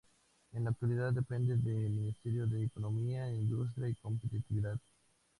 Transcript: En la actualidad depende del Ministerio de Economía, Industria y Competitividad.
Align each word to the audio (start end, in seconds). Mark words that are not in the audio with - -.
En 0.53 0.63
la 0.63 0.71
actualidad 0.71 1.13
depende 1.13 1.55
del 1.57 1.91
Ministerio 1.91 2.47
de 2.47 2.63
Economía, 2.63 3.31
Industria 3.31 3.87
y 3.87 3.93
Competitividad. 3.93 4.79